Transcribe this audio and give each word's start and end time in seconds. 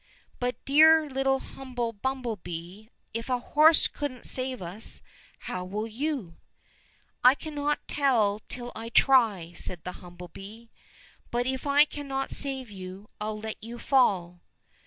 —"But, 0.39 0.55
dear 0.65 1.07
little 1.07 1.37
humble 1.37 1.93
bumble 1.93 2.37
bee, 2.37 2.89
if 3.13 3.29
a 3.29 3.37
horse 3.37 3.87
couldn't 3.87 4.25
save 4.25 4.59
us, 4.59 4.99
how 5.41 5.63
will 5.63 5.85
you?"—" 5.85 6.37
I 7.23 7.35
cannot 7.35 7.87
tell 7.87 8.39
till 8.49 8.71
I 8.75 8.89
try," 8.89 9.53
said 9.55 9.83
the 9.83 9.91
humble 10.01 10.29
bee." 10.29 10.71
But 11.29 11.45
if 11.45 11.67
I 11.67 11.85
cannot 11.85 12.31
save 12.31 12.71
you, 12.71 13.09
I'll 13.21 13.39
let 13.39 13.63
you 13.63 13.77
fall." 13.77 14.41